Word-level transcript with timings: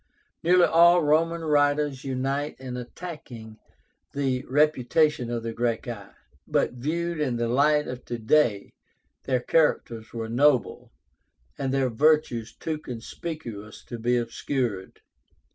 Nearly 0.41 0.63
all 0.65 1.03
Roman 1.03 1.43
writers 1.43 2.03
unite 2.03 2.59
in 2.59 2.75
attacking 2.75 3.59
the 4.13 4.43
reputation 4.49 5.29
of 5.29 5.43
the 5.43 5.53
Gracchi; 5.53 6.09
but 6.47 6.71
viewed 6.73 7.19
in 7.19 7.35
the 7.35 7.47
light 7.47 7.87
of 7.87 8.03
to 8.05 8.17
day 8.17 8.73
their 9.25 9.41
characters 9.41 10.11
were 10.11 10.27
noble, 10.27 10.91
and 11.55 11.71
their 11.71 11.91
virtues 11.91 12.51
too 12.55 12.79
conspicuous 12.79 13.85
to 13.85 13.99
be 13.99 14.17
obscured. 14.17 15.01